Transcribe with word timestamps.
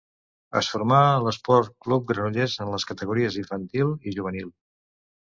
Es 0.59 0.67
formà 0.75 1.01
a 1.09 1.19
l'Esport 1.25 1.75
Club 1.87 2.07
Granollers 2.11 2.55
en 2.65 2.71
les 2.77 2.87
categories 2.93 3.39
infantil 3.43 3.93
i 4.07 4.15
juvenil. 4.17 4.49